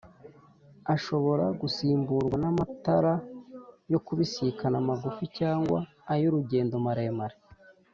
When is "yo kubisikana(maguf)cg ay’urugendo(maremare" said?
3.91-7.37